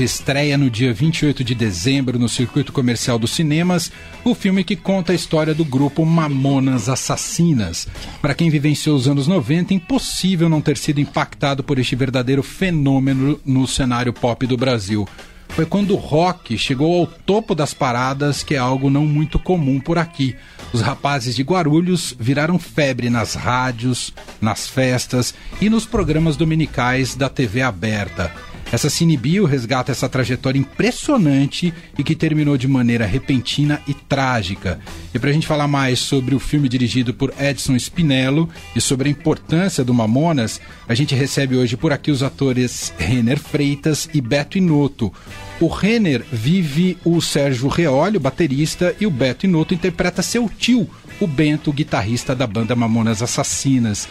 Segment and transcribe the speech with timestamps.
[0.00, 3.92] estreia no dia 28 de dezembro no circuito comercial dos cinemas,
[4.24, 7.86] o filme que conta a história do grupo Mamonas Assassinas.
[8.22, 13.38] Para quem vivenciou os anos 90, impossível não ter sido impactado por este verdadeiro fenômeno
[13.44, 15.06] no cenário pop do Brasil.
[15.50, 19.78] Foi quando o rock chegou ao topo das paradas, que é algo não muito comum
[19.78, 20.34] por aqui.
[20.72, 27.28] Os rapazes de Guarulhos viraram febre nas rádios, nas festas e nos programas dominicais da
[27.28, 28.32] TV aberta.
[28.72, 34.80] Essa Cinebio resgata essa trajetória impressionante e que terminou de maneira repentina e trágica.
[35.12, 39.10] E para a gente falar mais sobre o filme dirigido por Edson Spinello e sobre
[39.10, 44.22] a importância do Mamonas, a gente recebe hoje por aqui os atores Renner Freitas e
[44.22, 45.12] Beto Inoto.
[45.60, 50.88] O Renner vive o Sérgio Reolho, baterista, e o Beto Inoto interpreta seu tio,
[51.20, 54.08] o Bento, guitarrista da banda Mamonas Assassinas.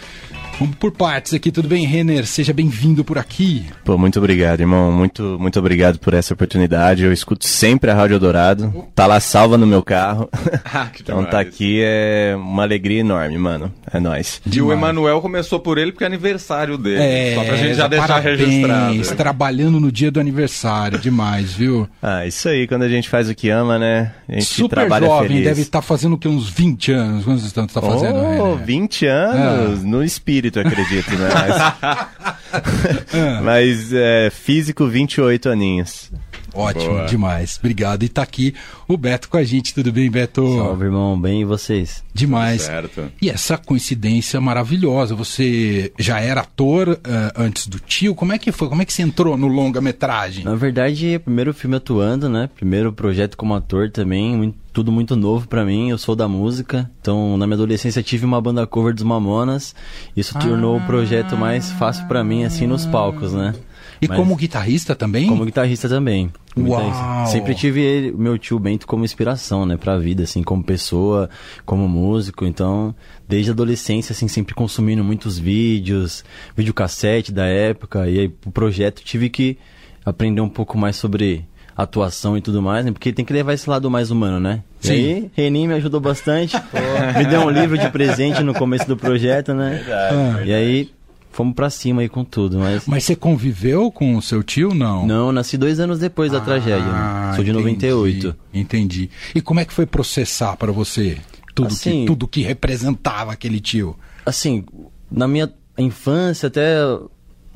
[0.62, 2.24] Vamos por partes aqui, tudo bem, Renner?
[2.24, 3.66] Seja bem-vindo por aqui.
[3.84, 4.92] Pô, muito obrigado, irmão.
[4.92, 7.02] Muito, muito obrigado por essa oportunidade.
[7.02, 8.72] Eu escuto sempre a Rádio Dourado.
[8.94, 10.28] Tá lá salva no meu carro.
[10.74, 13.70] Ah, então tá aqui é uma alegria enorme, mano.
[13.92, 14.40] É nóis.
[14.50, 17.02] E o Emanuel começou por ele porque é aniversário dele.
[17.02, 19.16] É, só pra gente já deixar parabéns, registrado.
[19.16, 21.86] Trabalhando no dia do aniversário, demais, viu?
[22.00, 24.12] Ah, isso aí, quando a gente faz o que ama, né?
[24.28, 25.44] A gente Super trabalha jovem, feliz.
[25.44, 26.28] deve estar fazendo o quê?
[26.28, 27.24] Uns 20 anos?
[27.24, 28.16] Quantos anos tá fazendo?
[28.16, 28.64] Oh, Renner?
[28.64, 31.28] 20 anos, no espírito, acredito, né?
[31.34, 32.42] Mas,
[33.42, 36.10] mas é, físico, 28 aninhos.
[36.54, 37.06] Ótimo, Boa.
[37.06, 37.56] demais.
[37.58, 38.02] Obrigado.
[38.02, 38.54] E tá aqui
[38.86, 39.72] o Beto com a gente.
[39.74, 40.46] Tudo bem, Beto?
[40.56, 41.18] Salve, irmão.
[41.20, 42.02] Bem, e vocês?
[42.12, 42.62] Demais.
[42.62, 43.10] Certo.
[43.20, 45.14] E essa coincidência maravilhosa.
[45.14, 48.14] Você já era ator eh, antes do tio?
[48.14, 48.68] Como é que foi?
[48.68, 50.44] Como é que você entrou no longa-metragem?
[50.44, 52.48] Na verdade, é o primeiro filme atuando, né?
[52.54, 55.90] Primeiro projeto como ator também, muito- tudo muito novo pra mim.
[55.90, 59.74] Eu sou da música, então na minha adolescência tive uma banda cover dos Mamonas.
[60.16, 63.54] Isso tornou o projeto mais fácil pra mim, assim, nos palcos, né?
[64.02, 65.28] E Mas- como guitarrista também?
[65.28, 66.32] Como guitarrista também.
[66.52, 66.82] Como Uau!
[66.82, 67.26] guitarrista.
[67.30, 71.30] Sempre tive ele, meu tio Bento como inspiração, né, pra vida, assim, como pessoa,
[71.64, 72.44] como músico.
[72.44, 72.92] Então,
[73.28, 76.24] desde a adolescência, assim, sempre consumindo muitos vídeos,
[76.56, 78.08] videocassete da época.
[78.10, 79.56] E aí, o projeto, tive que
[80.04, 82.90] aprender um pouco mais sobre atuação e tudo mais, né?
[82.90, 84.62] Porque tem que levar esse lado mais humano, né?
[84.82, 84.92] E Sim.
[84.94, 86.56] aí, Renin me ajudou bastante.
[87.16, 89.80] me deu um livro de presente no começo do projeto, né?
[89.88, 90.42] Ah.
[90.44, 90.90] E aí,
[91.32, 92.86] fomos pra cima aí com tudo, mas...
[92.86, 95.06] Mas você conviveu com o seu tio, não?
[95.06, 96.84] Não, nasci dois anos depois da tragédia.
[96.86, 97.36] Ah, né?
[97.36, 98.36] Sou de entendi, 98.
[98.54, 99.10] Entendi.
[99.34, 101.18] E como é que foi processar pra você
[101.54, 103.96] tudo, que, Assim- tudo que representava aquele tio?
[104.24, 104.64] Assim,
[105.10, 106.76] na minha infância até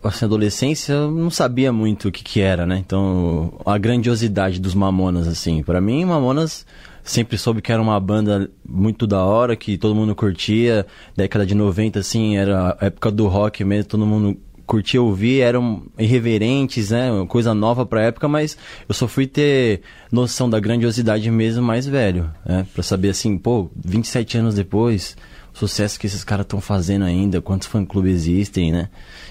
[0.07, 2.79] assim, adolescência, eu não sabia muito o que que era, né?
[2.79, 5.63] Então, a grandiosidade dos Mamonas, assim.
[5.63, 6.67] Pra mim, Mamonas
[7.03, 10.87] sempre soube que era uma banda muito da hora, que todo mundo curtia.
[11.17, 14.37] Década de 90, assim, era a época do rock mesmo, todo mundo
[14.67, 17.09] curtia ouvir, eram irreverentes, né?
[17.29, 22.31] Coisa nova pra época, mas eu só fui ter noção da grandiosidade mesmo mais velho,
[22.45, 22.67] né?
[22.75, 25.17] Pra saber assim, pô, 27 anos depois,
[25.59, 28.89] sucesso que esses caras estão fazendo ainda, quantos fã-clubes existem, né?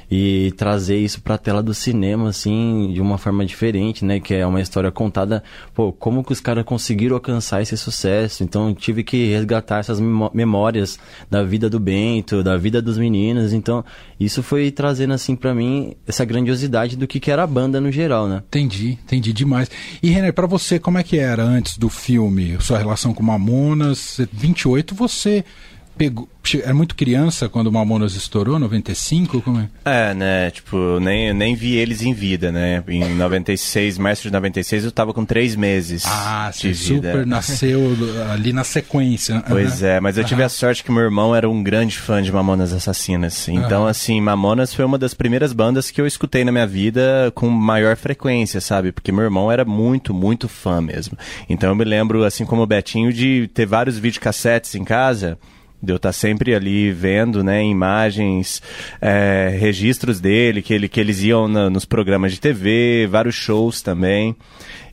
[0.10, 4.20] E trazer isso pra tela do cinema, assim, de uma forma diferente, né?
[4.20, 5.44] Que é uma história contada,
[5.74, 8.44] pô, como que os caras conseguiram alcançar esse sucesso.
[8.44, 11.00] Então, tive que resgatar essas memó- memórias
[11.30, 13.52] da vida do Bento, da vida dos meninos.
[13.54, 13.84] Então,
[14.20, 17.92] isso foi trazendo, assim, pra mim, essa grandiosidade do que, que era a banda no
[17.92, 18.44] geral, né?
[18.48, 19.70] Entendi, entendi demais.
[20.04, 22.58] E Renner, pra você, como é que era antes do filme?
[22.60, 24.20] Sua relação com Mamonas?
[24.32, 25.44] 28, você
[25.98, 26.28] pegou.
[26.64, 29.42] Era muito criança quando o Mamonas estourou, 95?
[29.42, 29.70] Como é?
[29.84, 30.52] É, né?
[30.52, 32.84] Tipo, nem, nem vi eles em vida, né?
[32.88, 37.12] Em 96, março de 96, eu tava com três meses Ah, você vida.
[37.12, 37.82] super nasceu
[38.32, 39.44] ali na sequência.
[39.50, 42.32] Pois é, mas eu tive a sorte que meu irmão era um grande fã de
[42.32, 43.48] Mamonas Assassinas.
[43.48, 43.90] Então, Aham.
[43.90, 47.96] assim, Mamonas foi uma das primeiras bandas que eu escutei na minha vida com maior
[47.96, 48.92] frequência, sabe?
[48.92, 51.18] Porque meu irmão era muito, muito fã mesmo.
[51.50, 55.40] Então eu me lembro, assim como o Betinho, de ter vários videocassetes em casa.
[55.84, 58.62] De eu estar sempre ali vendo, né, imagens,
[59.00, 63.82] é, registros dele, que, ele, que eles iam na- nos programas de TV, vários shows
[63.84, 64.36] também.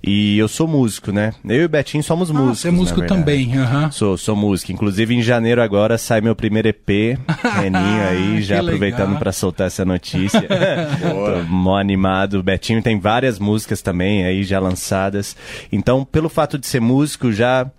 [0.05, 1.33] E eu sou músico, né?
[1.49, 2.59] Eu e o Betinho somos Ah, músicos.
[2.59, 3.89] você é músico também, aham.
[3.93, 4.73] Sou, sou músico.
[4.73, 7.17] Inclusive, em janeiro agora sai meu primeiro EP,
[7.61, 10.43] Reninho aí, já Que aproveitando pra soltar essa notícia.
[11.01, 12.35] Tô mó animado.
[12.35, 15.37] O Betinho tem várias músicas também aí já lançadas.
[15.71, 17.71] Então, pelo fato de ser músico, já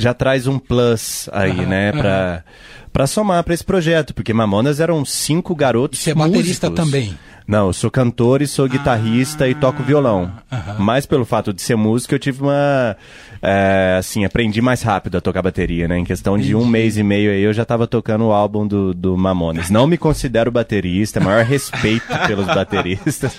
[0.00, 2.44] já traz um plus aí, né, pra,
[2.92, 6.74] Pra somar pra esse projeto, porque Mamonas eram cinco garotos Você é baterista músicos.
[6.90, 7.18] também?
[7.50, 10.30] Não, eu sou cantor e sou guitarrista e toco violão.
[10.78, 12.96] Mas pelo fato de ser músico, eu tive uma.
[13.42, 15.98] é, assim, aprendi mais rápido a tocar bateria, né?
[15.98, 18.94] Em questão de um mês e meio aí, eu já tava tocando o álbum do,
[18.94, 19.68] do Mamonas.
[19.68, 23.36] Não me considero baterista, maior respeito pelos bateristas.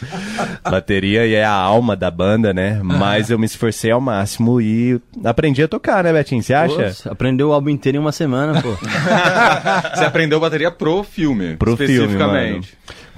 [0.61, 2.81] Bateria é a alma da banda, né?
[2.83, 6.43] Mas eu me esforcei ao máximo e aprendi a tocar, né, Betinho?
[6.43, 6.95] Você acha?
[7.03, 8.75] Pô, aprendeu o álbum inteiro em uma semana, pô.
[9.95, 12.61] Você aprendeu bateria pro filme, Pro filme, mano.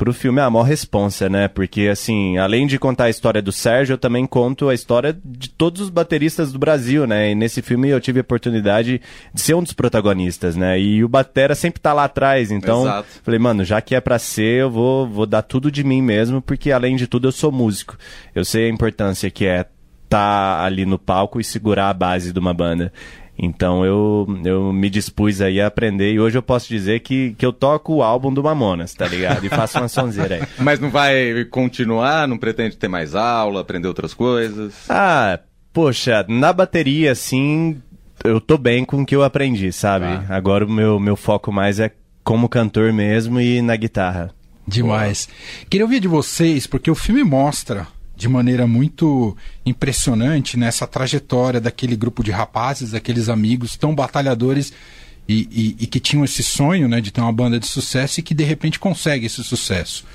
[0.03, 1.47] Pro filme é a maior responsa, né?
[1.47, 5.49] Porque, assim, além de contar a história do Sérgio, eu também conto a história de
[5.49, 7.31] todos os bateristas do Brasil, né?
[7.31, 8.99] E nesse filme eu tive a oportunidade
[9.33, 10.77] de ser um dos protagonistas, né?
[10.77, 12.81] E o Batera sempre tá lá atrás, então...
[12.81, 13.07] Exato.
[13.23, 16.41] Falei, mano, já que é pra ser, eu vou, vou dar tudo de mim mesmo,
[16.41, 17.97] porque além de tudo eu sou músico.
[18.35, 19.65] Eu sei a importância que é
[20.09, 22.91] tá ali no palco e segurar a base de uma banda.
[23.37, 27.45] Então eu, eu me dispus aí a aprender e hoje eu posso dizer que, que
[27.45, 29.43] eu toco o álbum do Mamonas, tá ligado?
[29.45, 30.41] E faço uma sonzeira aí.
[30.59, 32.27] Mas não vai continuar?
[32.27, 34.73] Não pretende ter mais aula, aprender outras coisas?
[34.87, 35.39] Ah,
[35.73, 37.81] poxa, na bateria, assim,
[38.23, 40.05] eu tô bem com o que eu aprendi, sabe?
[40.05, 40.35] Tá.
[40.35, 41.91] Agora o meu, meu foco mais é
[42.23, 44.31] como cantor mesmo e na guitarra.
[44.67, 45.27] Demais.
[45.69, 51.95] Queria ouvir de vocês, porque o filme mostra de maneira muito impressionante nessa trajetória daquele
[51.95, 54.71] grupo de rapazes, daqueles amigos tão batalhadores
[55.27, 58.23] e, e- e que tinham esse sonho né, de ter uma banda de sucesso e
[58.23, 60.05] que de repente consegue esse sucesso.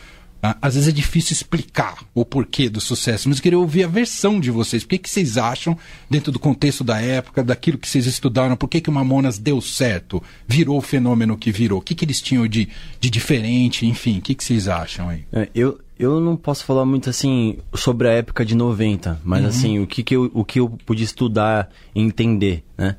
[0.40, 3.88] Ah, Às vezes é difícil explicar o porquê do sucesso, mas eu queria ouvir a
[3.88, 4.84] versão de vocês.
[4.84, 5.76] O que, que vocês acham,
[6.08, 9.60] dentro do contexto da época, daquilo que vocês estudaram, por que, que o Mamonas deu
[9.60, 11.80] certo, virou o fenômeno que virou?
[11.80, 12.68] O que, que eles tinham de,
[13.00, 15.24] de diferente, enfim, o que, que vocês acham aí?
[15.32, 19.80] É, eu, eu não posso falar muito assim sobre a época de 90, mas assim,
[19.80, 22.96] o que, que eu, o que eu pude estudar e entender, né?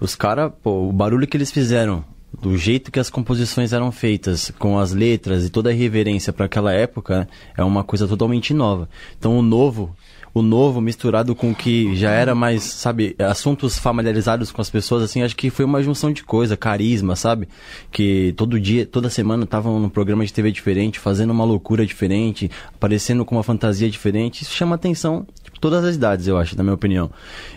[0.00, 2.04] Os caras, pô, o barulho que eles fizeram,
[2.40, 6.46] do jeito que as composições eram feitas, com as letras e toda a reverência para
[6.46, 7.26] aquela época, né,
[7.56, 8.88] é uma coisa totalmente nova.
[9.18, 9.94] Então o novo,
[10.34, 15.02] o novo misturado com o que já era mais, sabe, assuntos familiarizados com as pessoas,
[15.02, 17.48] assim, acho que foi uma junção de coisa, carisma, sabe?
[17.90, 22.50] Que todo dia, toda semana estavam num programa de TV diferente, fazendo uma loucura diferente,
[22.68, 24.42] aparecendo com uma fantasia diferente.
[24.42, 27.10] Isso chama atenção de todas as idades, eu acho, na minha opinião.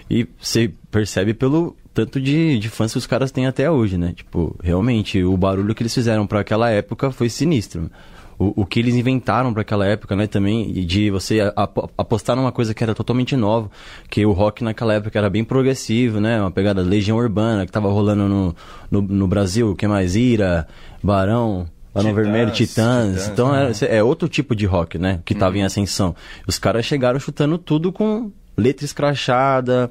[0.10, 4.12] E você percebe pelo tanto de, de fãs que os caras têm até hoje, né?
[4.13, 7.89] Tipo, realmente, o barulho que eles fizeram para aquela época foi sinistro.
[8.38, 12.52] O, o que eles inventaram para aquela época, né, também, de você a- apostar numa
[12.52, 13.72] coisa que era totalmente nova,
[14.10, 17.90] que o rock naquela época era bem progressivo, né, uma pegada Legião Urbana que tava
[17.90, 18.56] rolando no,
[18.92, 20.16] no, no Brasil, o que mais?
[20.18, 20.68] Ira,
[21.02, 23.08] Barão, Barão Titãs, Vermelho, Titãs.
[23.12, 25.66] Titãs, então era- é outro tipo de rock, né, que tava em Uhum.
[25.68, 26.16] ascensão.
[26.46, 29.90] Os caras chegaram chutando tudo com letra escrachada,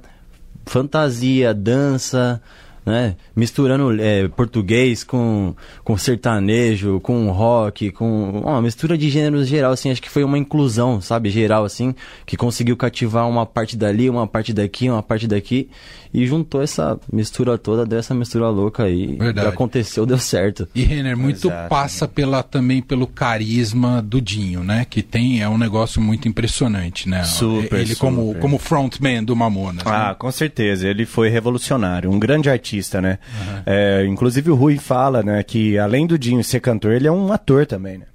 [0.67, 2.41] fantasia, dança,
[2.85, 3.17] né?
[3.35, 9.91] Misturando é, português com, com sertanejo, com rock, com uma mistura de gêneros geral, assim,
[9.91, 11.95] acho que foi uma inclusão, sabe, geral, assim,
[12.27, 15.69] que conseguiu cativar uma parte dali, uma parte daqui, uma parte daqui,
[16.15, 19.17] e juntou essa mistura toda, deu essa mistura louca aí.
[19.17, 19.49] Verdade.
[19.49, 20.69] Aconteceu, deu certo.
[20.73, 21.69] E Renner, muito Exato.
[21.69, 24.87] passa pela, também pelo carisma do Dinho, né?
[24.89, 27.25] Que tem, é um negócio muito impressionante, né?
[27.25, 28.41] Super, Ele como, super.
[28.41, 29.85] como frontman do Mamonas.
[29.85, 30.15] Ah, né?
[30.17, 30.87] com certeza.
[30.87, 33.19] Ele foi revolucionário, um grande artista, né?
[33.67, 37.33] É, inclusive o Rui fala, né, que além do Dinho ser cantor, ele é um
[37.33, 38.07] ator também, né?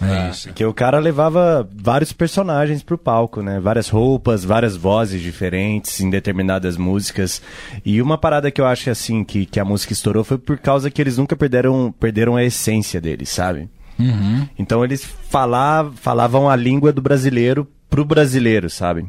[0.00, 0.48] É isso.
[0.48, 3.58] Porque o cara levava vários personagens pro palco, né?
[3.58, 7.42] Várias roupas, várias vozes diferentes em determinadas músicas.
[7.84, 10.90] E uma parada que eu acho assim que, que a música estourou foi por causa
[10.90, 13.68] que eles nunca perderam, perderam a essência deles, sabe?
[13.98, 14.48] Uhum.
[14.56, 19.06] Então eles falavam, falavam a língua do brasileiro pro brasileiro, sabe?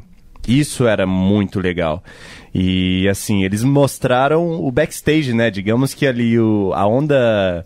[0.48, 2.04] Isso era muito legal.
[2.54, 5.52] E assim, eles mostraram o backstage, né?
[5.52, 7.66] Digamos que ali o, a onda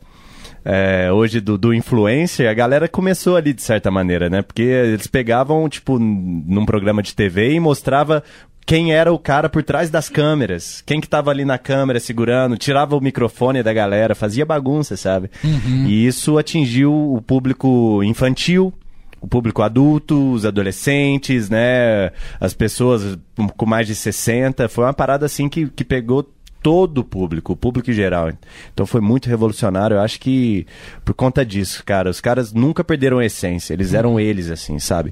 [0.66, 4.42] é, hoje do, do influencer, a galera começou ali de certa maneira, né?
[4.42, 8.24] Porque eles pegavam, tipo, num programa de TV e mostrava
[8.66, 12.58] quem era o cara por trás das câmeras, quem que tava ali na câmera segurando,
[12.58, 15.30] tirava o microfone da galera, fazia bagunça, sabe?
[15.88, 18.74] E isso atingiu o público infantil,
[19.20, 22.12] o público adulto, os adolescentes, né?
[22.40, 23.18] As pessoas
[23.58, 24.68] com mais de 60.
[24.68, 26.30] Foi uma parada assim que, que pegou
[26.64, 28.32] todo o público, o público em geral.
[28.74, 29.96] Então foi muito revolucionário.
[29.98, 30.66] Eu acho que
[31.06, 33.74] por conta disso, cara, os caras nunca perderam a essência.
[33.74, 35.12] Eles eram eles, assim, sabe?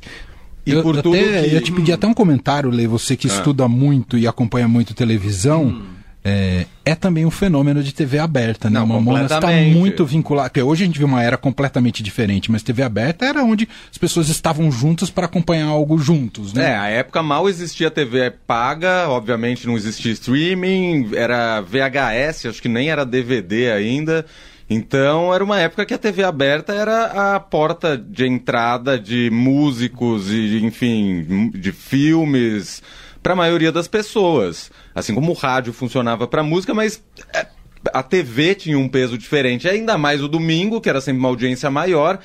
[0.65, 3.15] E eu, por eu tudo até, que- ia te pedir até um comentário, Lei, você
[3.17, 5.81] que estuda muito e acompanha muito televisão.
[6.23, 8.79] É, é também um fenômeno de TV aberta, né?
[8.79, 10.49] Não, Mamonas está muito vinculado.
[10.49, 13.97] Porque hoje a gente vê uma era completamente diferente, mas TV aberta era onde as
[13.97, 16.71] pessoas estavam juntas para acompanhar algo juntos, né?
[16.71, 22.69] É, a época mal existia TV paga, obviamente não existia streaming, era VHS, acho que
[22.69, 24.23] nem era DVD ainda.
[24.69, 30.31] Então era uma época que a TV aberta era a porta de entrada de músicos
[30.31, 32.81] e, enfim, de filmes
[33.21, 34.71] para a maioria das pessoas.
[34.93, 37.45] Assim como o rádio funcionava para música, mas é,
[37.93, 41.69] a TV tinha um peso diferente, ainda mais o domingo, que era sempre uma audiência
[41.69, 42.19] maior.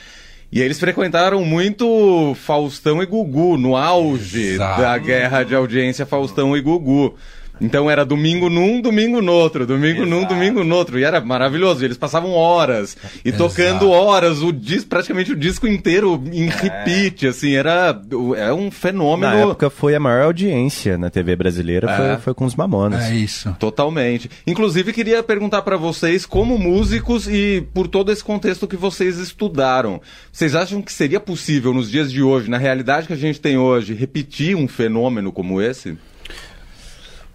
[0.51, 4.81] E eles frequentaram muito Faustão e Gugu, no auge Exato.
[4.81, 7.17] da guerra de audiência Faustão e Gugu.
[7.61, 10.35] Então era domingo num, domingo no outro, domingo num, Exato.
[10.35, 10.99] domingo no outro.
[10.99, 11.83] E era maravilhoso.
[11.83, 17.27] E eles passavam horas e tocando horas, o dis, praticamente o disco inteiro em repeat,
[17.27, 18.01] assim, era
[18.37, 19.33] é um fenômeno.
[19.33, 21.97] Na época foi a maior audiência na TV brasileira, É.
[21.97, 23.05] foi, foi com os Mamonas.
[23.05, 23.55] É isso.
[23.59, 24.31] Totalmente.
[24.47, 30.01] Inclusive, queria perguntar pra vocês, como músicos e por todo esse contexto que vocês estudaram,
[30.33, 33.57] vocês acham que seria possível nos dias de hoje, na realidade que a gente tem
[33.57, 35.97] hoje, repetir um fenômeno como esse?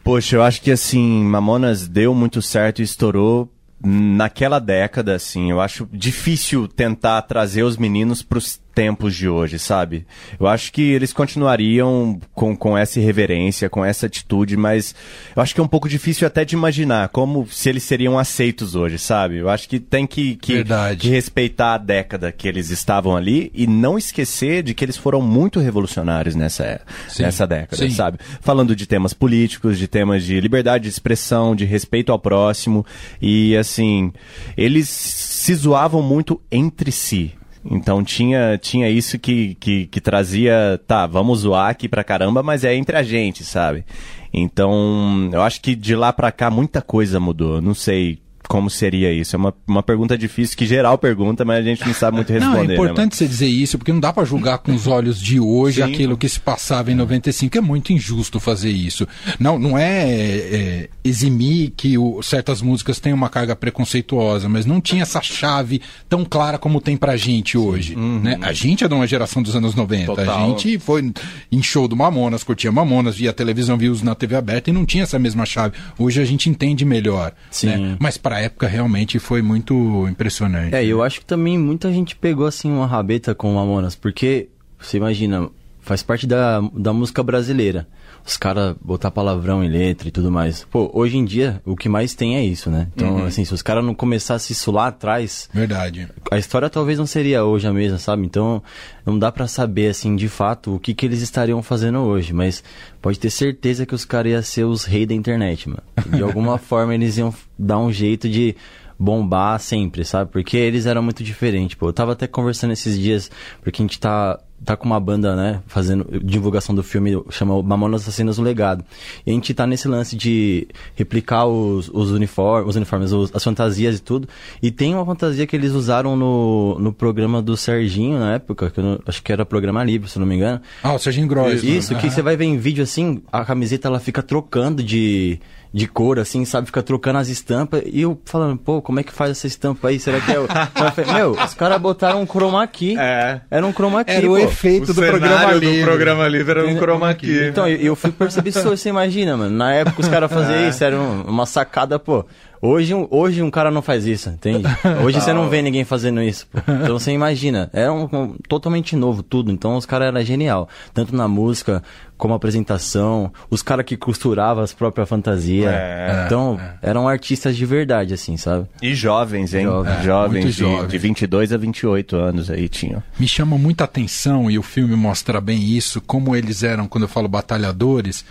[0.03, 3.51] Poxa, eu acho que assim, Mamonas deu muito certo e estourou
[3.83, 5.49] naquela década, assim.
[5.49, 10.05] Eu acho difícil tentar trazer os meninos pros tempos de hoje, sabe?
[10.39, 14.95] Eu acho que eles continuariam com, com essa irreverência, com essa atitude, mas
[15.35, 18.75] eu acho que é um pouco difícil até de imaginar como se eles seriam aceitos
[18.75, 19.37] hoje, sabe?
[19.37, 20.63] Eu acho que tem que, que,
[20.97, 25.21] que respeitar a década que eles estavam ali e não esquecer de que eles foram
[25.21, 27.23] muito revolucionários nessa, Sim.
[27.23, 27.89] nessa década, Sim.
[27.89, 28.19] sabe?
[28.39, 32.85] Falando de temas políticos, de temas de liberdade de expressão, de respeito ao próximo.
[33.21, 34.11] E assim,
[34.57, 37.33] eles se zoavam muito entre si.
[37.63, 42.63] Então tinha, tinha isso que, que, que trazia, tá, vamos zoar aqui pra caramba, mas
[42.63, 43.85] é entre a gente, sabe?
[44.33, 47.61] Então, eu acho que de lá pra cá muita coisa mudou.
[47.61, 48.19] Não sei
[48.51, 49.33] como seria isso.
[49.33, 52.57] É uma, uma pergunta difícil que geral pergunta, mas a gente não sabe muito responder.
[52.57, 55.21] Não, é né, importante você dizer isso, porque não dá pra julgar com os olhos
[55.21, 55.89] de hoje Sim.
[55.89, 57.57] aquilo que se passava em 95.
[57.57, 59.07] É muito injusto fazer isso.
[59.39, 64.81] Não, não é, é, eximir que o- certas músicas têm uma carga preconceituosa, mas não
[64.81, 67.95] tinha essa chave tão clara como tem pra gente hoje.
[67.95, 68.37] Né?
[68.41, 70.11] A gente é de uma geração dos anos 90.
[70.11, 70.49] A Total.
[70.49, 71.09] gente foi
[71.49, 74.85] em show do Mamonas, curtia Mamonas, via televisão, via os na TV aberta e não
[74.85, 75.75] tinha essa mesma chave.
[75.97, 77.31] Hoje a gente entende melhor.
[77.49, 77.67] Sim.
[77.67, 77.97] né?
[77.97, 80.75] Mas pra época realmente foi muito impressionante.
[80.75, 84.49] É, eu acho que também muita gente pegou assim uma rabeta com o Mamonas, porque
[84.79, 87.87] você imagina, faz parte da, da música brasileira.
[88.25, 90.63] Os caras botar palavrão em letra e tudo mais.
[90.69, 92.87] Pô, hoje em dia o que mais tem é isso, né?
[92.95, 96.07] Então, assim, se os caras não começassem isso lá atrás, Verdade.
[96.29, 98.25] a história talvez não seria hoje a mesma, sabe?
[98.25, 98.61] Então,
[99.05, 102.33] não dá pra saber, assim, de fato, o que, que eles estariam fazendo hoje.
[102.33, 102.63] Mas
[103.01, 105.83] pode ter certeza que os caras iam ser os reis da internet, mano.
[106.15, 108.55] De alguma forma, eles iam dar um jeito de
[108.97, 110.31] bombar sempre, sabe?
[110.31, 111.87] Porque eles eram muito diferentes, pô.
[111.87, 113.31] Eu tava até conversando esses dias,
[113.63, 118.01] porque a gente tá, tá com uma banda, né, fazendo divulgação do filme, chama Mamonas
[118.03, 118.83] Assassinas o Legado.
[119.25, 123.43] E a gente tá nesse lance de replicar os, os uniformes, os uniformes, os- as
[123.43, 124.27] fantasias e tudo.
[124.61, 128.79] E tem uma fantasia que eles usaram no, no programa do Serginho na época, que
[128.79, 130.61] eu não- acho que era programa livre, se não me engano.
[130.83, 131.77] Ah, o Serginho Grossman.
[131.77, 132.09] Isso, que Aham.
[132.15, 135.39] você vai ver em vídeo assim, a camiseta ela fica trocando de,
[135.73, 136.67] de cor, assim, sabe?
[136.67, 137.81] Fica trocando as estampas.
[137.85, 139.99] E eu falando, pô, como é que faz essa estampa aí?
[139.99, 140.45] Será que é o.
[140.93, 142.97] Falei, Meu, os caras botaram um chroma key.
[142.99, 143.39] É.
[143.49, 144.11] Era um chroma key.
[144.11, 144.37] Era o pô.
[144.37, 145.83] efeito o do cenário programa do livre.
[145.85, 147.47] programa livre era um chroma key.
[147.47, 149.55] Então, eu, eu fui perceber isso, você imagina, mano.
[149.55, 152.25] Na época os caras faziam isso, era um- uma sacada, pô.
[152.61, 154.67] Hoje, um- hoje um cara não faz isso, entende?
[155.03, 156.45] Hoje você não vê ninguém fazendo isso.
[156.51, 156.59] pô.
[156.71, 159.51] Então você imagina, era um, um- totalmente novo tudo.
[159.51, 160.69] Então os caras eram genial.
[160.93, 161.81] Tanto na música,
[162.17, 165.73] como apresentação, os caras que costuravam as próprias fantasias.
[165.73, 168.67] É, então, eram artistas de verdade, assim, sabe?
[168.79, 169.63] E jovens, hein?
[169.63, 169.97] Jovens.
[169.99, 170.91] É, jovens, muito de, jovens.
[170.91, 173.01] de 22 a 28 anos aí tinham.
[173.19, 177.09] Me chama muita atenção, e o filme mostra bem isso, como eles eram, quando eu
[177.09, 178.23] falo batalhadores,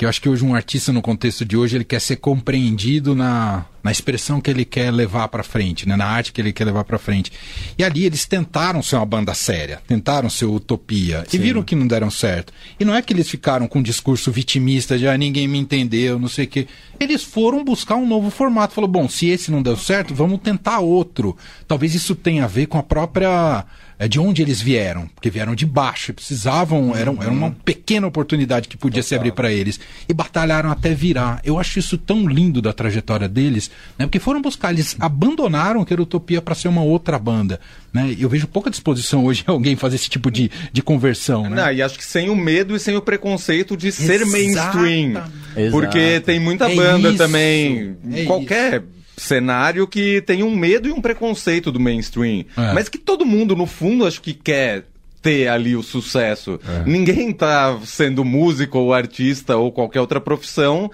[0.00, 3.14] que eu acho que hoje um artista, no contexto de hoje, ele quer ser compreendido
[3.14, 5.94] na, na expressão que ele quer levar pra frente, né?
[5.94, 7.30] na arte que ele quer levar pra frente.
[7.76, 11.86] E ali eles tentaram ser uma banda séria, tentaram ser utopia, e viram que não
[11.86, 12.50] deram certo.
[12.80, 16.18] E não é que eles ficaram com um discurso vitimista de ah, ninguém me entendeu,
[16.18, 16.66] não sei o quê.
[16.98, 18.72] Eles foram buscar um novo formato.
[18.72, 21.36] Falou, bom, se esse não deu certo, vamos tentar outro.
[21.68, 23.66] Talvez isso tenha a ver com a própria
[24.00, 28.06] é de onde eles vieram, porque vieram de baixo, e precisavam, era, era uma pequena
[28.06, 29.78] oportunidade que podia se abrir para eles,
[30.08, 31.38] e batalharam até virar.
[31.44, 34.06] Eu acho isso tão lindo da trajetória deles, né?
[34.06, 37.60] porque foram buscar, eles abandonaram que era Utopia para ser uma outra banda.
[37.92, 38.16] Né?
[38.18, 41.50] Eu vejo pouca disposição hoje em alguém fazer esse tipo de, de conversão.
[41.50, 41.56] Né?
[41.56, 45.22] Não, e acho que sem o medo e sem o preconceito de ser mainstream.
[45.54, 45.70] Exato.
[45.72, 48.82] Porque tem muita É banda isso, também, é qualquer
[49.20, 52.44] cenário que tem um medo e um preconceito do mainstream.
[52.56, 52.72] É.
[52.72, 54.86] Mas que todo mundo, no fundo, acho que quer
[55.22, 56.58] ter ali o sucesso.
[56.66, 56.88] É.
[56.88, 60.90] Ninguém tá sendo músico ou artista ou qualquer outra profissão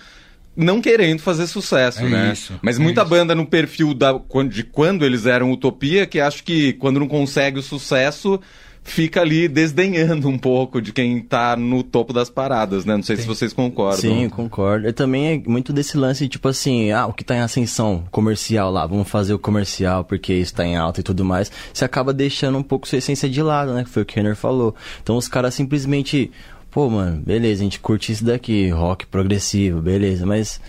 [0.57, 2.33] não querendo fazer sucesso, É né?
[2.33, 3.11] isso, Mas é muita isso.
[3.11, 4.19] banda no perfil da,
[4.49, 8.41] de quando eles eram utopia, que acho que quando não consegue o sucesso,
[8.87, 12.95] fica ali desdenhando um pouco de quem tá no topo das paradas, né?
[12.95, 14.01] Não sei se vocês concordam.
[14.01, 14.89] Sim, eu concordo.
[14.89, 18.71] E também é muito desse lance, tipo assim, ah, o que tá em ascensão comercial
[18.71, 21.51] lá, vamos fazer o comercial porque isso tá em alta e tudo mais.
[21.75, 23.83] Você acaba deixando um pouco sua essência de lado, né?
[23.83, 24.75] Que foi o que o Kenner falou.
[25.03, 26.31] Então os caras simplesmente,
[26.71, 30.61] pô, mano, beleza, a gente curte isso daqui, rock progressivo, beleza, mas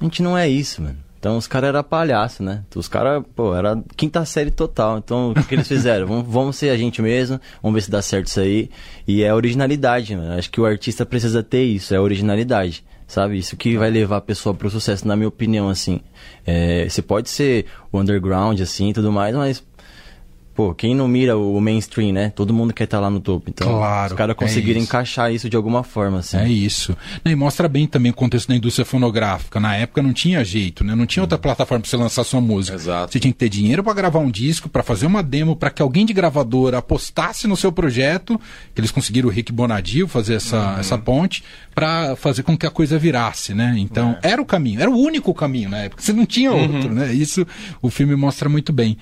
[0.00, 1.05] a gente não é isso, mano.
[1.26, 2.62] Então os caras eram palhaço, né?
[2.76, 4.98] Os caras, pô, era quinta série total.
[4.98, 6.06] Então o que, que eles fizeram?
[6.06, 8.70] vamos, vamos ser a gente mesmo, vamos ver se dá certo isso aí.
[9.08, 10.34] E é originalidade, mano.
[10.38, 12.84] Acho que o artista precisa ter isso, é originalidade.
[13.08, 13.38] Sabe?
[13.38, 16.00] Isso que vai levar a pessoa pro sucesso, na minha opinião, assim.
[16.46, 19.64] É, você pode ser o underground, assim, tudo mais, mas.
[20.56, 22.30] Pô, quem não mira o mainstream, né?
[22.34, 23.50] Todo mundo quer estar lá no topo.
[23.50, 24.88] Então, Claro, os caras é conseguirem isso.
[24.90, 26.38] encaixar isso de alguma forma, assim.
[26.38, 26.96] É isso.
[27.26, 29.60] E mostra bem também o contexto da indústria fonográfica.
[29.60, 30.94] Na época não tinha jeito, né?
[30.94, 32.74] Não tinha outra plataforma para você lançar sua música.
[32.74, 33.12] Exato.
[33.12, 35.82] Você tinha que ter dinheiro para gravar um disco, para fazer uma demo, para que
[35.82, 38.40] alguém de gravadora apostasse no seu projeto,
[38.74, 41.44] que eles conseguiram o Rick Bonadio fazer essa, essa ponte,
[41.74, 43.74] para fazer com que a coisa virasse, né?
[43.76, 46.00] Então, era o caminho, era o único caminho na época.
[46.02, 47.12] Você não tinha outro, né?
[47.12, 47.46] Isso
[47.82, 48.96] o filme mostra muito bem.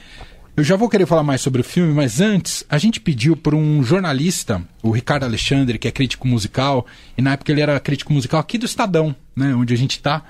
[0.57, 3.57] Eu já vou querer falar mais sobre o filme, mas antes, a gente pediu por
[3.57, 6.87] um jornalista, o Ricardo Alexandre, que é crítico musical,
[7.19, 10.23] e na época ele era crítico musical aqui do Estadão, né, onde a gente está.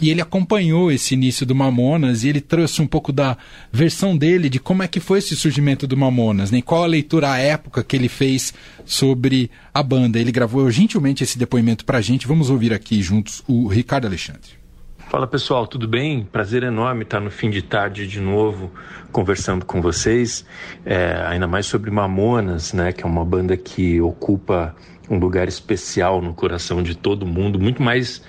[0.00, 3.38] e ele acompanhou esse início do Mamonas e ele trouxe um pouco da
[3.72, 6.60] versão dele de como é que foi esse surgimento do Mamonas, né?
[6.60, 8.52] qual a leitura à época que ele fez
[8.84, 10.18] sobre a banda.
[10.18, 12.26] Ele gravou gentilmente esse depoimento pra gente.
[12.26, 14.61] Vamos ouvir aqui juntos o Ricardo Alexandre.
[15.08, 16.24] Fala pessoal, tudo bem?
[16.24, 18.70] Prazer enorme estar no fim de tarde de novo
[19.12, 20.44] conversando com vocês,
[20.86, 24.74] é, ainda mais sobre Mamonas, né, que é uma banda que ocupa
[25.10, 28.22] um lugar especial no coração de todo mundo, muito mais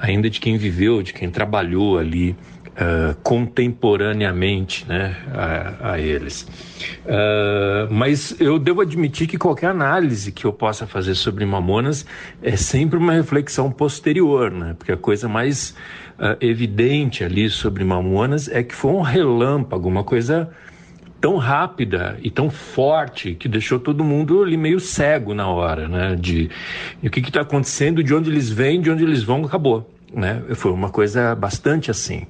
[0.00, 2.34] ainda de quem viveu, de quem trabalhou ali
[2.70, 6.42] uh, contemporaneamente né, a, a eles.
[7.04, 12.06] Uh, mas eu devo admitir que qualquer análise que eu possa fazer sobre Mamonas
[12.42, 15.74] é sempre uma reflexão posterior, né, porque a coisa mais
[16.20, 20.50] uh, evidente ali sobre Mamonas é que foi um relâmpago, uma coisa
[21.20, 26.16] tão rápida e tão forte que deixou todo mundo ali meio cego na hora, né?
[26.16, 26.50] De,
[27.02, 30.42] o que está acontecendo, de onde eles vêm, de onde eles vão, acabou, né?
[30.54, 32.26] Foi uma coisa bastante assim.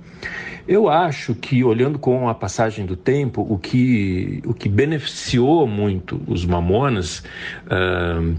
[0.67, 6.21] Eu acho que olhando com a passagem do tempo, o que o que beneficiou muito
[6.27, 7.25] os Mamonas
[7.67, 8.37] uh,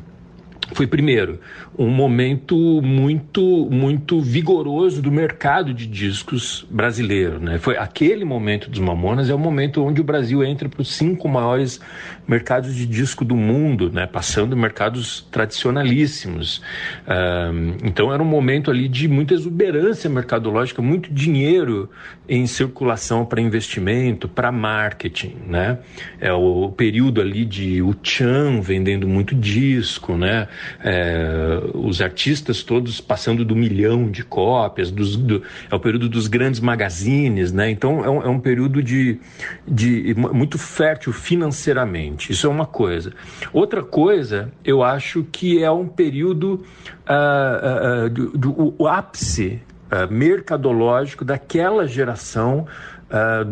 [0.74, 1.40] foi primeiro
[1.78, 7.58] um momento muito muito vigoroso do mercado de discos brasileiro, né?
[7.58, 11.28] Foi aquele momento dos Mamonas é o momento onde o Brasil entra para os cinco
[11.28, 11.80] maiores
[12.28, 14.06] mercados de disco do mundo, né?
[14.08, 16.62] Passando mercados tradicionalíssimos.
[17.08, 21.90] Um, então era um momento ali de muita exuberância mercadológica, muito dinheiro
[22.28, 25.80] em circulação para investimento, para marketing, né?
[26.20, 30.48] É o período ali de o Chan vendendo muito disco, né?
[30.84, 36.28] É, os artistas todos passando do milhão de cópias, dos, do, é o período dos
[36.28, 37.70] grandes magazines, né?
[37.70, 39.20] Então é um, é um período de,
[39.68, 42.32] de muito fértil financeiramente.
[42.32, 43.14] Isso é uma coisa.
[43.54, 46.64] Outra coisa, eu acho que é um período
[47.08, 52.66] uh, uh, do, do o ápice uh, mercadológico daquela geração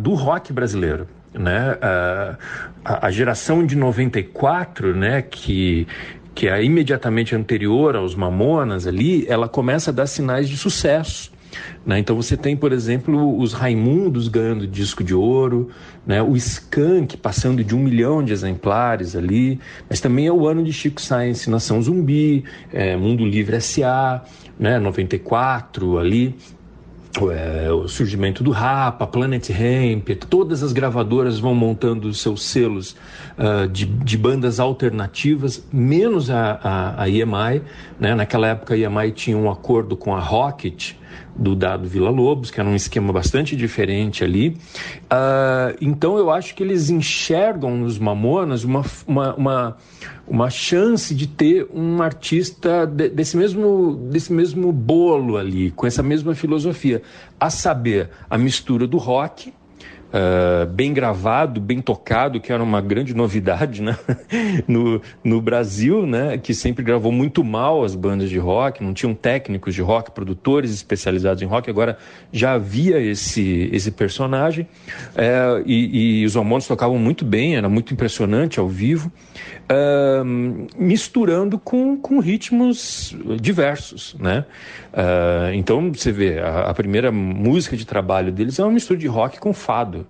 [0.01, 1.77] do rock brasileiro né?
[2.83, 5.87] A, a, geração de 94, né, que
[6.39, 11.33] que é imediatamente anterior aos Mamonas ali, ela começa a dar sinais de sucesso.
[11.85, 11.99] Né?
[11.99, 15.67] Então você tem, por exemplo, os Raimundos ganhando disco de ouro,
[16.07, 16.23] né?
[16.23, 20.71] o Skank passando de um milhão de exemplares ali, mas também é o ano de
[20.71, 24.23] Chico Science, Nação Zumbi, é, Mundo Livre S.A.,
[24.57, 24.79] né?
[24.79, 26.37] 94 ali,
[27.31, 32.95] é, o surgimento do Rapa, Planet Hemp, todas as gravadoras vão montando seus selos
[33.37, 37.63] uh, de, de, bandas alternativas, menos a, a, a EMI.
[37.99, 38.13] Né?
[38.13, 40.93] Naquela época a EMI tinha um acordo com a Rocket,
[41.35, 44.49] do Dado Vila Lobos, que era um esquema bastante diferente ali.
[44.49, 49.77] Uh, então eu acho que eles enxergam nos Mamonas uma, uma, uma,
[50.27, 56.03] uma chance de ter um artista de, desse, mesmo, desse mesmo bolo ali, com essa
[56.03, 57.01] mesma filosofia,
[57.39, 59.53] a saber, a mistura do rock
[60.09, 63.97] uh, bem gravado, bem tocado, que era uma grande novidade né?
[64.67, 66.37] no, no Brasil, né?
[66.37, 70.71] que sempre gravou muito mal as bandas de rock, não tinham técnicos de rock, produtores
[70.71, 71.97] especializados em rock, agora
[72.31, 74.67] já havia esse, esse personagem
[75.15, 79.11] é, e, e, os Ramones tocavam muito bem, era muito impressionante ao vivo,
[79.71, 80.25] uh,
[80.77, 84.15] misturando com, com ritmos diversos.
[84.19, 84.45] Né?
[84.93, 89.07] Uh, então você vê, a, a primeira música de trabalho deles é uma mistura de
[89.07, 90.05] rock com fado.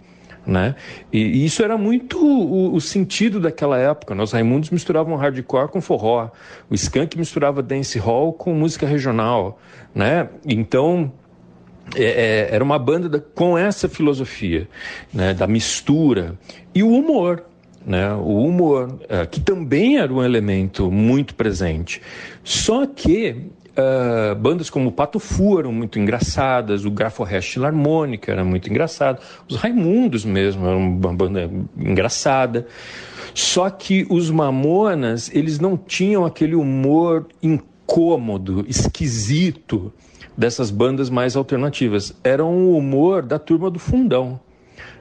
[0.46, 0.74] Né?
[1.12, 4.16] E, e, isso era muito o, o, sentido daquela época.
[4.16, 4.32] Nós?
[4.32, 6.30] Raimundos misturavam hardcore com forró,
[6.70, 9.60] o Skank misturava dance hall com música regional,
[9.94, 10.28] né?
[10.46, 11.12] Então
[11.96, 14.68] é, é, era uma banda da, com essa filosofia,
[15.14, 15.34] né?
[15.34, 16.38] Da mistura
[16.74, 17.44] e o humor.
[17.86, 22.02] Né, o humor, é, que também era um elemento muito presente.
[22.44, 28.44] Só que Uh, bandas como o Pato Fu eram muito engraçadas, o Graforrest Harmônica era
[28.44, 32.68] muito engraçado, os Raimundos mesmo eram uma banda engraçada.
[33.34, 39.94] Só que os Mamonas, eles não tinham aquele humor incômodo, esquisito
[40.36, 42.14] dessas bandas mais alternativas.
[42.22, 44.40] Era um humor da turma do fundão,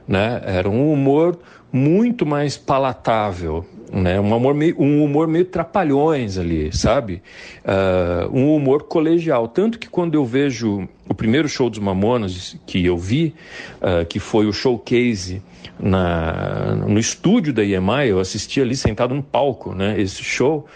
[0.08, 0.40] né?
[0.44, 1.38] Era um humor
[1.70, 4.18] muito mais palatável, né?
[4.18, 7.22] Um humor meio, um humor meio trapalhões ali, sabe?
[7.62, 9.46] Uh, um humor colegial.
[9.46, 13.34] Tanto que quando eu vejo o primeiro show dos Mamonas que eu vi,
[13.82, 15.42] uh, que foi o showcase
[15.78, 20.00] na, no estúdio da EMI, eu assisti ali sentado no palco, né?
[20.00, 20.66] Esse show.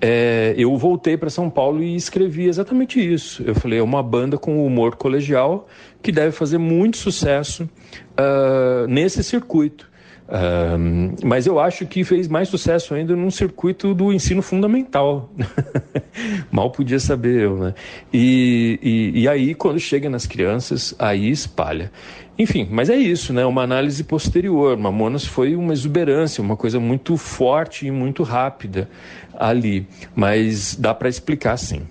[0.00, 3.42] É, eu voltei para São Paulo e escrevi exatamente isso.
[3.46, 5.66] Eu falei, é uma banda com humor colegial
[6.02, 9.88] que deve fazer muito sucesso uh, nesse circuito
[11.24, 15.30] mas eu acho que fez mais sucesso ainda num circuito do ensino fundamental.
[16.50, 17.74] Mal podia saber eu, né?
[18.12, 21.92] E, e, e, aí, quando chega nas crianças, aí espalha.
[22.38, 23.46] Enfim, mas é isso, né?
[23.46, 24.76] Uma análise posterior.
[24.76, 28.88] Mamonas foi uma exuberância, uma coisa muito forte e muito rápida
[29.38, 29.86] ali.
[30.14, 31.82] Mas dá para explicar sim.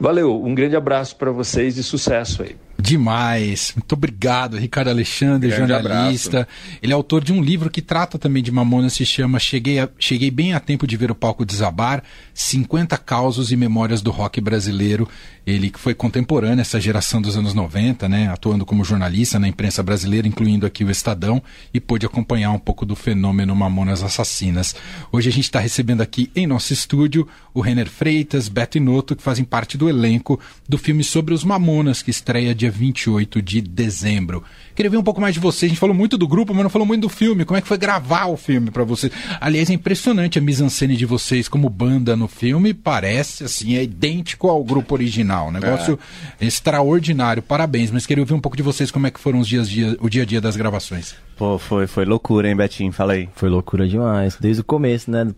[0.00, 2.56] Valeu, um grande abraço para vocês e sucesso aí.
[2.82, 3.72] Demais.
[3.76, 6.40] Muito obrigado, Ricardo Alexandre, Grande jornalista.
[6.40, 6.78] Abraço.
[6.82, 9.88] Ele é autor de um livro que trata também de Mamonas, se chama Cheguei, a,
[10.00, 12.02] Cheguei Bem a Tempo de Ver o Palco Desabar,
[12.34, 15.08] 50 Causos e Memórias do Rock Brasileiro.
[15.46, 19.82] Ele que foi contemporâneo essa geração dos anos 90, né, atuando como jornalista na imprensa
[19.82, 21.42] brasileira, incluindo aqui o Estadão,
[21.72, 24.74] e pôde acompanhar um pouco do fenômeno Mamonas Assassinas.
[25.10, 29.22] Hoje a gente está recebendo aqui em nosso estúdio o Renner Freitas, Beto Inoto, que
[29.22, 34.42] fazem parte do elenco do filme sobre os Mamonas, que estreia dia 28 de dezembro.
[34.74, 35.70] Queria ver um pouco mais de vocês.
[35.70, 37.44] A gente falou muito do grupo, mas não falou muito do filme.
[37.44, 39.12] Como é que foi gravar o filme para vocês?
[39.40, 42.72] Aliás, é impressionante a mise-en-scène de vocês como banda no filme.
[42.72, 45.52] Parece, assim, é idêntico ao grupo original.
[45.52, 45.98] negócio
[46.40, 46.46] é.
[46.46, 47.42] extraordinário.
[47.42, 47.90] Parabéns.
[47.90, 50.08] Mas queria ouvir um pouco de vocês como é que foram os dias, dia, o
[50.08, 51.14] dia a dia das gravações.
[51.36, 52.92] Pô, foi, foi loucura, hein, Betinho?
[52.92, 53.28] Fala aí.
[53.34, 54.36] Foi loucura demais.
[54.40, 55.24] Desde o começo, né?
[55.24, 55.34] Do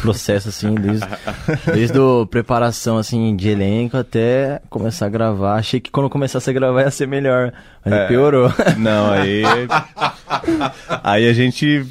[0.00, 1.06] processo, assim, desde,
[1.72, 5.56] desde a preparação, assim, de elenco até começar a gravar.
[5.56, 7.52] Achei que quando começasse a gravar ia ser melhor.
[7.84, 8.52] Mas é, piorou.
[8.76, 9.42] Não, aí.
[11.02, 11.84] aí a gente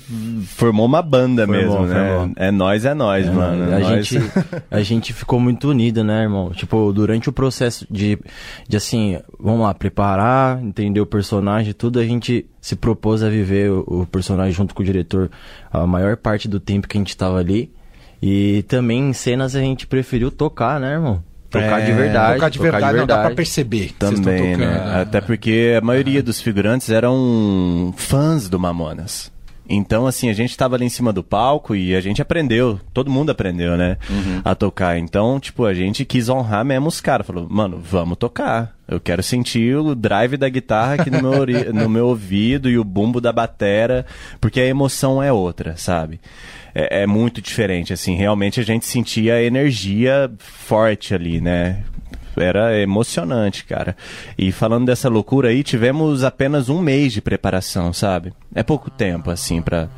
[0.48, 2.10] formou uma banda formou, mesmo, né?
[2.10, 2.34] Formou.
[2.36, 3.64] É nós, é nós, é, mano.
[3.64, 4.08] A, nós...
[4.08, 4.32] Gente,
[4.70, 6.52] a gente ficou muito unido, né, irmão?
[6.52, 8.20] Tipo, durante o processo de,
[8.68, 13.72] de assim, vamos lá, preparar, entender o personagem, tudo, a gente se propôs a viver
[13.72, 15.30] o, o personagem junto com o diretor
[15.72, 17.72] a maior parte do tempo que a gente estava ali.
[18.22, 21.24] E também em cenas a gente preferiu tocar, né, irmão?
[21.50, 22.34] Tocar é, de verdade.
[22.36, 22.98] Tocar de verdade, tocar de verdade.
[22.98, 23.94] não dá pra perceber.
[23.98, 25.02] Também, né?
[25.02, 29.32] Até porque a maioria dos figurantes eram fãs do Mamonas.
[29.70, 33.12] Então, assim, a gente estava ali em cima do palco e a gente aprendeu, todo
[33.12, 33.98] mundo aprendeu, né?
[34.10, 34.42] Uhum.
[34.44, 34.98] A tocar.
[34.98, 37.28] Então, tipo, a gente quis honrar mesmo os caras.
[37.28, 38.77] Falou, mano, vamos tocar.
[38.88, 42.84] Eu quero sentir o drive da guitarra aqui no meu, no meu ouvido e o
[42.84, 44.06] bumbo da batera,
[44.40, 46.20] porque a emoção é outra, sabe?
[46.74, 48.16] É, é muito diferente, assim.
[48.16, 51.84] Realmente a gente sentia a energia forte ali, né?
[52.40, 53.96] era emocionante, cara.
[54.38, 58.34] E falando dessa loucura aí, tivemos apenas um mês de preparação, sabe?
[58.54, 59.90] É pouco tempo, assim, pra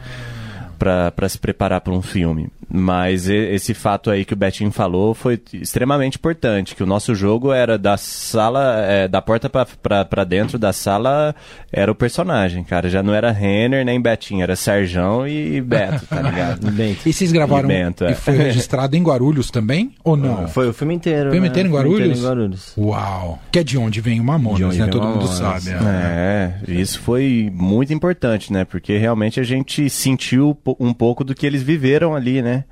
[0.79, 2.49] para se preparar para um filme.
[2.71, 7.51] Mas esse fato aí que o Betinho falou foi extremamente importante, que o nosso jogo
[7.51, 11.35] era da sala, é, da porta para dentro da sala
[11.73, 12.87] era o personagem, cara.
[12.87, 16.67] Já não era Renner nem Betinho, era Serjão e Beto, tá ligado?
[17.05, 18.11] e vocês gravaram e, Bento, é.
[18.11, 20.47] e foi registrado em Guarulhos também, ou não?
[20.47, 21.29] Foi o filme inteiro.
[21.29, 21.51] O filme né?
[21.51, 21.99] inteiro em Guarulhos?
[22.01, 22.73] Inteiro em Guarulhos.
[22.77, 23.39] Uau!
[23.51, 24.87] Que é de onde vem o Mamonas, né?
[24.87, 25.71] Todo mundo sabe.
[25.71, 26.53] É.
[26.67, 28.63] é, isso foi muito importante, né?
[28.63, 32.65] Porque realmente a gente sentiu um pouco do que eles viveram ali, né?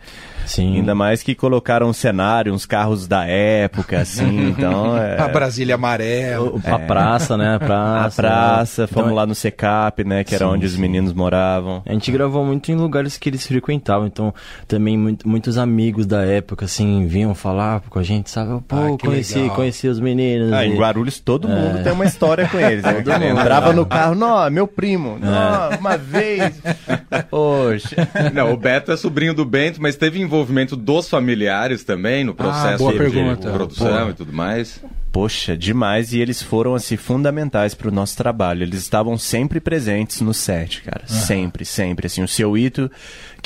[0.48, 0.78] Sim.
[0.78, 4.98] Ainda mais que colocaram um cenário, uns carros da época, assim, então...
[4.98, 5.20] É...
[5.22, 6.46] A Brasília amarela.
[6.50, 7.50] O- A praça, né?
[7.50, 8.22] A A praça.
[8.22, 10.82] praça, fomos Então, lá no Secap, né, que era Sim, onde os sim.
[10.82, 11.84] meninos moravam.
[11.86, 14.34] A gente gravou muito em lugares que eles frequentavam, então
[14.68, 18.62] também muito- muitos amigos da época, assim, vinham falar com a gente, sabe?
[18.68, 19.56] Pô, Ah, conheci, legal.
[19.56, 20.54] conheci os meninos.
[20.54, 22.84] Ah, e- em Guarulhos todo mundo tem uma história com eles.
[22.88, 22.94] Né?
[22.94, 23.20] Todo cara?
[23.20, 23.40] mundo.
[23.42, 26.62] Entrava no carro, não, meu primo, não, uma vez.
[27.30, 28.08] Poxa.
[28.34, 30.37] Não, o Beto é sobrinho do Bento, mas teve envolvimento
[30.76, 33.52] dos familiares também no processo boa de pergunta.
[33.52, 34.10] produção Boa.
[34.10, 34.82] e tudo mais.
[35.12, 36.14] Poxa, demais.
[36.14, 38.64] E eles foram, assim, fundamentais pro nosso trabalho.
[38.64, 41.08] Eles estavam sempre presentes no set, cara.
[41.08, 42.08] Sempre, sempre.
[42.08, 42.92] Assim, o seu Ito,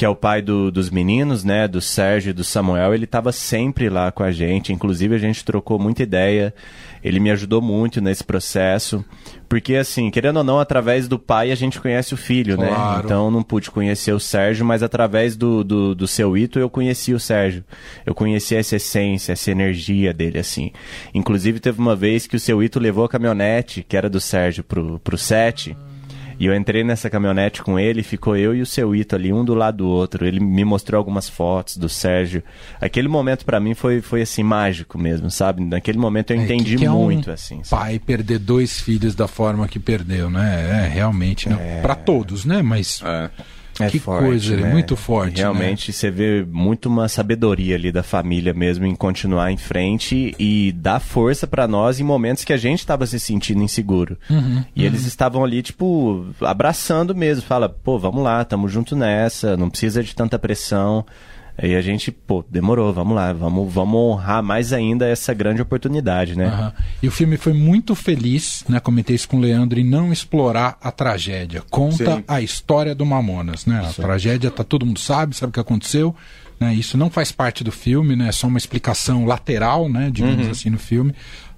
[0.01, 1.67] que é o pai do- dos meninos, né?
[1.67, 4.73] Do Sérgio e do Samuel, ele tava sempre lá com a gente.
[4.73, 6.55] Inclusive, a gente trocou muita ideia.
[7.03, 9.05] Ele me ajudou muito nesse processo.
[9.47, 12.69] Porque, assim, querendo ou não, através do pai a gente conhece o filho, né?
[12.69, 13.05] Claro.
[13.05, 17.13] Então, não pude conhecer o Sérgio, mas através do, do, do seu Ito eu conheci
[17.13, 17.63] o Sérgio.
[18.03, 20.71] Eu conheci essa essência, essa energia dele, assim.
[21.13, 24.63] Inclusive, teve uma vez que o seu Ito levou a caminhonete, que era do Sérgio,
[24.63, 25.77] pro, pro set.
[26.41, 29.45] E eu entrei nessa caminhonete com ele, ficou eu e o seu Ito ali, um
[29.45, 30.25] do lado do outro.
[30.25, 32.41] Ele me mostrou algumas fotos do Sérgio.
[32.82, 35.63] Aquele momento pra mim foi, foi assim, mágico mesmo, sabe?
[35.63, 37.63] Naquele momento eu É, entendi que que é um muito, assim.
[37.63, 37.84] sabe?
[37.84, 40.86] Pai perder dois filhos da forma que perdeu, né?
[40.86, 41.80] É, realmente, né?
[41.84, 42.63] Pra todos, né?
[42.63, 43.30] Mas É.
[43.85, 44.71] É que forte, coisa, né?
[44.71, 45.41] muito forte, né?
[45.41, 50.71] Realmente você vê muito uma sabedoria ali da família mesmo em continuar em frente e
[50.71, 54.17] dar força pra nós em momentos que a gente estava se sentindo inseguro.
[54.29, 57.43] Uhum, e eles estavam ali, tipo, abraçando mesmo.
[57.43, 61.05] Fala, pô, vamos lá, tamo junto nessa, não precisa de tanta pressão.
[61.63, 66.36] E a gente, pô, demorou, vamos lá, vamos, vamos honrar mais ainda essa grande oportunidade,
[66.36, 66.45] né?
[66.47, 66.74] Aham.
[67.04, 68.80] E o filme foi muito feliz, né?
[68.80, 71.62] Comentei isso com o Leandro, em não explorar a tragédia.
[71.69, 72.24] Conta Sim.
[72.28, 73.86] a história do Mamonas, né?
[73.88, 76.15] A tragédia tá todo mundo sabe, sabe o que aconteceu.
[76.60, 76.74] Né?
[76.74, 78.28] Isso não faz parte do filme, né?
[78.30, 80.10] É só uma explicação lateral, né?
[80.12, 80.52] Digamos Uhum.
[80.52, 81.13] assim, no filme.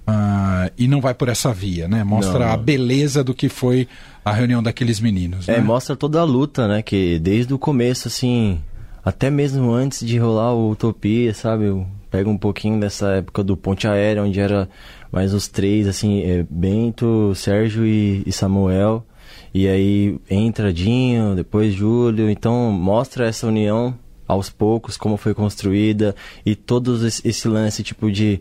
[0.06, 2.04] Ah, e não vai por essa via, né?
[2.04, 2.52] Mostra Não.
[2.52, 3.88] a beleza do que foi
[4.22, 5.48] a reunião daqueles meninos.
[5.48, 5.60] É, né?
[5.60, 6.82] mostra toda a luta, né?
[6.82, 8.60] Que desde o começo, assim,
[9.04, 11.64] até mesmo antes de rolar o Utopia, sabe?
[11.64, 14.68] Eu pego um pouquinho dessa época do Ponte Aérea, onde era
[15.12, 19.04] mais os três, assim, é, Bento, Sérgio e, e Samuel.
[19.52, 22.28] E aí entra Dinho, depois Júlio.
[22.30, 23.94] Então mostra essa união
[24.26, 26.14] aos poucos, como foi construída.
[26.44, 28.40] E todo esse, esse lance, tipo, de,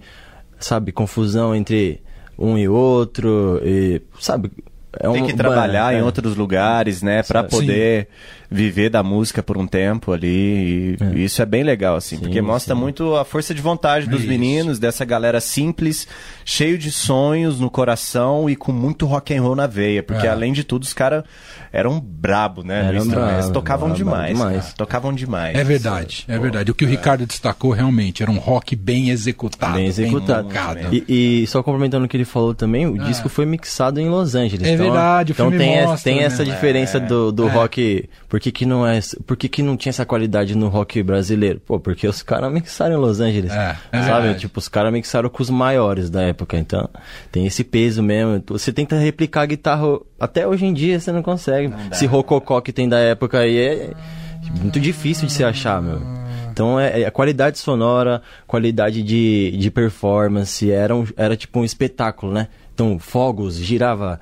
[0.60, 2.02] sabe, confusão entre
[2.38, 3.60] um e outro.
[3.64, 4.52] E, sabe?
[5.00, 6.00] É Tem um- que trabalhar é.
[6.00, 8.06] em outros lugares, né, Pra Sim.
[8.50, 10.98] Viver da música por um tempo ali.
[11.16, 12.82] E isso é bem legal, assim, porque mostra sim.
[12.82, 14.30] muito a força de vontade dos Isso.
[14.30, 16.08] meninos, dessa galera simples,
[16.46, 20.30] cheio de sonhos no coração e com muito rock and roll na veia, porque É.
[20.30, 21.24] além de tudo os caras
[21.72, 22.88] eram brabo, né?
[22.90, 24.62] Eram tocavam brabo demais, demais.
[24.64, 24.76] cara.
[24.78, 25.58] tocavam demais.
[25.58, 26.70] É verdade, é verdade.
[26.72, 29.74] O que o Ricardo destacou realmente era um rock bem executado.
[29.74, 30.48] Bem executado.
[30.48, 30.80] tocado.
[30.92, 34.36] E, e só complementando o que ele falou também, o disco foi mixado em Los
[34.36, 34.68] Angeles.
[34.68, 36.26] É então, verdade, o Então filme tem, essa, mostra, tem né?
[36.28, 38.08] essa diferença do, do rock.
[38.30, 39.00] Por que, que não é.
[39.26, 41.62] Por que, que não tinha essa qualidade no rock brasileiro?
[41.62, 43.54] Pô, porque os caras mixaram em Los Angeles.
[43.54, 44.22] É, é sabe?
[44.22, 44.40] verdade.
[44.40, 46.58] Tipo, os caras mixaram com os maiores da época.
[46.58, 46.90] Então,
[47.32, 48.44] tem esse peso mesmo.
[48.48, 50.00] Você tenta replicar a guitarra.
[50.20, 51.74] Até hoje em dia você não consegue.
[51.90, 53.94] Esse rococó que tem da época aí é
[54.60, 56.02] muito difícil de se achar, meu.
[56.52, 61.64] Então é, é a qualidade sonora, qualidade de, de performance, era, um, era tipo um
[61.64, 62.50] espetáculo, né?
[62.74, 64.20] Então, fogos, girava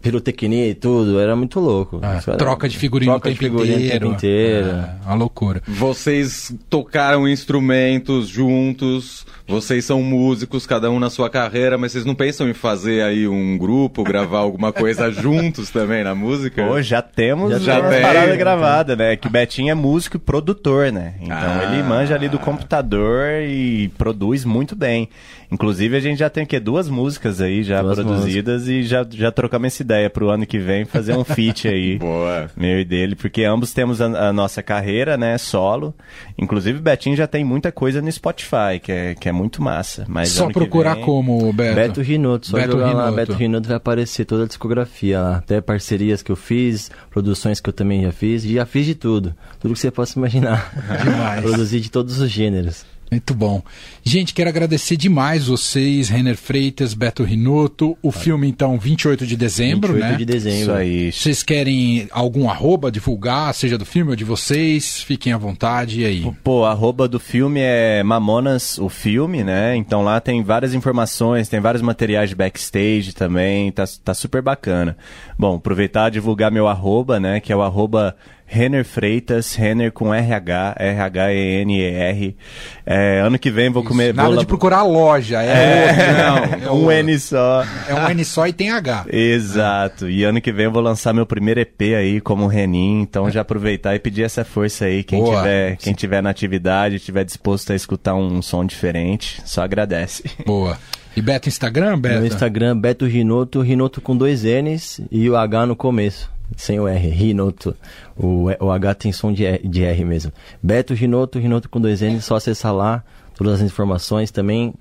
[0.00, 2.00] pirotecnia e tudo, era muito louco.
[2.02, 4.00] É, Isso era- troca de figurino troca o de tempo figurino o inteiro.
[4.06, 4.66] tempo inteiro.
[4.68, 5.62] É, uma loucura.
[5.68, 12.14] Vocês tocaram instrumentos juntos, vocês são músicos, cada um na sua carreira, mas vocês não
[12.14, 16.64] pensam em fazer aí um grupo, gravar alguma coisa juntos também na música?
[16.64, 18.00] Pô, já temos Já já tem.
[18.02, 19.16] parada gravada, né?
[19.16, 21.14] Que o Betinho é músico e produtor, né?
[21.20, 21.70] Então Ah.
[21.72, 25.08] ele manja ali do computador e produz muito bem.
[25.52, 26.60] Inclusive a gente já tem o quê?
[26.60, 30.58] Duas músicas aí já Duas produzidas e já, já trocamos essa ideia pro ano que
[30.60, 31.98] vem fazer um feat aí.
[32.00, 32.48] Boa.
[32.56, 35.92] Meu e dele, porque ambos temos a, a nossa carreira, né, solo.
[36.38, 40.04] Inclusive o Betinho já tem muita coisa no Spotify, que é, que é muito massa.
[40.08, 41.74] Mas Só procurar vem- como, Beto?
[41.74, 43.16] Beto Rinoto, só Beto jogar lá, Rinoto.
[43.16, 45.36] Beto Rinoto vai aparecer toda a discografia lá.
[45.36, 49.34] Até parcerias que eu fiz, produções que eu também já fiz, já fiz de tudo.
[49.58, 50.72] Tudo que você possa imaginar.
[51.02, 51.40] Demais.
[51.42, 52.84] Produzi de todos os gêneros.
[53.10, 53.60] Muito bom.
[54.04, 57.98] Gente, quero agradecer demais vocês, Renner Freitas, Beto Rinoto.
[58.02, 60.18] O filme, então, 28 de dezembro, 28 né?
[60.18, 60.60] de dezembro.
[60.60, 61.12] Isso aí.
[61.12, 65.02] Vocês querem algum arroba divulgar, seja do filme ou de vocês?
[65.02, 66.32] Fiquem à vontade e aí.
[66.44, 69.74] Pô, arroba do filme é Mamonas, o filme, né?
[69.74, 74.96] Então lá tem várias informações, tem vários materiais de backstage também, tá, tá super bacana.
[75.36, 77.40] Bom, aproveitar e divulgar meu arroba, né?
[77.40, 78.14] Que é o arroba
[78.52, 82.36] Renner Freitas, Renner com RH, R-H-E-N-E-R.
[82.84, 84.12] É, ano que vem vou comer.
[84.12, 86.82] Nada vou de procurar loja, é, outro, não.
[86.82, 87.64] um N só.
[87.86, 89.06] É um N só e tem H.
[89.08, 90.10] Exato.
[90.10, 93.42] E ano que vem eu vou lançar meu primeiro EP aí como Renin, então já
[93.42, 95.04] aproveitar e pedir essa força aí.
[95.04, 95.36] Quem Boa.
[95.36, 100.24] tiver, quem tiver na atividade, tiver disposto a escutar um som diferente, só agradece.
[100.44, 100.76] Boa.
[101.16, 102.18] E Beto Instagram, Beto?
[102.18, 106.28] No Instagram, Beto Rinoto, Rinoto com dois N's e o H no começo.
[106.56, 107.76] Sem o R, Rinoto.
[108.22, 110.30] O, o H tem som de R, de R mesmo.
[110.62, 113.02] Beto Rinoto, Rinoto com dois N's, só acessar lá,
[113.34, 114.74] todas as informações também.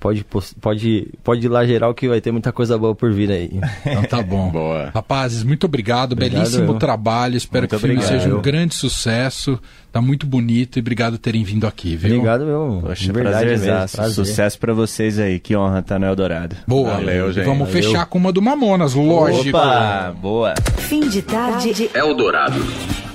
[0.00, 0.24] Pode,
[0.60, 3.50] pode, pode ir lá geral que vai ter muita coisa boa por vir aí.
[3.84, 4.48] Então tá bom.
[4.52, 4.90] Boa.
[4.94, 6.12] Rapazes, muito obrigado.
[6.12, 6.78] Obrigado, Belíssimo eu.
[6.78, 7.36] trabalho.
[7.36, 8.20] Espero Muito que o filme obrigado.
[8.22, 9.58] seja um grande sucesso.
[9.90, 12.10] Tá muito bonito e obrigado por terem vindo aqui, viu?
[12.16, 12.80] Obrigado, meu.
[12.86, 13.64] Poxa, de verdade mesmo.
[13.64, 13.96] prazerzaço.
[13.96, 14.14] Prazer.
[14.14, 15.40] Sucesso pra vocês aí.
[15.40, 16.54] Que honra estar no Eldorado.
[16.66, 16.90] Boa.
[16.92, 17.44] Valeu, E gente.
[17.46, 17.82] Vamos Valeu.
[17.82, 19.56] fechar com uma do Mamonas, lógico.
[19.56, 20.54] Opa, boa.
[20.76, 21.90] Fim de tarde.
[21.94, 23.07] Eldorado.